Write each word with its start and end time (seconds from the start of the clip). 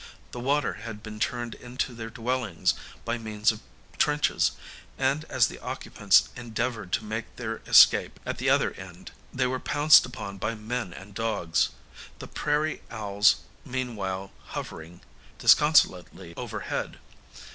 The 0.31 0.39
water 0.39 0.73
had 0.81 1.03
been 1.03 1.19
turned 1.19 1.53
into 1.53 1.93
their 1.93 2.09
dwellings 2.09 2.73
by 3.05 3.19
means 3.19 3.51
of 3.51 3.59
trenches, 3.99 4.53
and 4.97 5.25
as 5.25 5.45
the 5.45 5.59
occupants 5.59 6.29
endeavoured 6.35 6.91
to 6.93 7.03
make 7.03 7.35
their 7.35 7.57
escape 7.67 8.19
at 8.25 8.39
the 8.39 8.49
other 8.49 8.71
end 8.71 9.11
they 9.31 9.45
were 9.45 9.59
pounced 9.59 10.03
upon 10.07 10.39
by 10.39 10.55
men 10.55 10.91
and 10.91 11.13
dogs; 11.13 11.69
the 12.17 12.25
prairie 12.27 12.81
owls 12.89 13.41
meanwhile 13.63 14.31
hovering 14.47 15.01
disconsolately 15.37 16.33
overhead. 16.35 16.97